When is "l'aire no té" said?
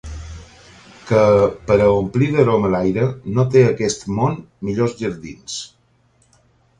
2.75-3.63